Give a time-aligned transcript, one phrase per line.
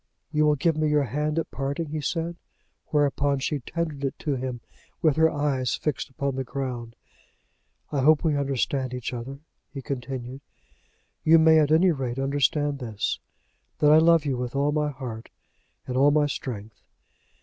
[0.31, 2.35] "You will give me your hand at parting," he said,
[2.87, 4.61] whereupon she tendered it to him
[4.99, 6.95] with her eyes fixed upon the ground.
[7.91, 9.37] "I hope we understand each other,"
[9.71, 10.41] he continued.
[11.23, 13.19] "You may at any rate understand this,
[13.77, 15.29] that I love you with all my heart
[15.85, 16.81] and all my strength.